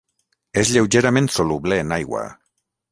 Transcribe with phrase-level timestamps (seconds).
[0.61, 2.27] És lleugerament soluble en aigua.